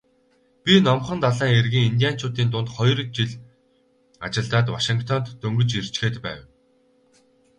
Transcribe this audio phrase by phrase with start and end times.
[0.63, 3.31] Би Номхон далайн эргийн индианчуудын дунд хоёр жил
[4.25, 6.41] ажиллаад Вашингтонд дөнгөж ирчхээд байв.